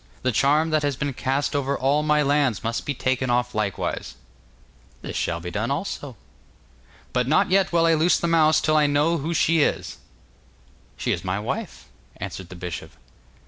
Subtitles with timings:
[0.23, 4.15] The charm that has been cast over all my lands must be taken off likewise.'
[5.03, 6.15] 'This shall be done also.'
[7.13, 9.97] 'But not yet will I loose the mouse till I know who she is.'
[10.97, 11.85] 'She is my wife,'
[12.17, 12.91] answered the bishop.